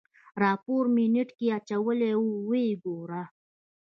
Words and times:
راپور 0.43 0.83
مې 0.93 1.05
نېټ 1.13 1.29
کې 1.37 1.47
اچولی 1.57 2.11
ويې 2.49 2.69
ګوره. 2.83 3.23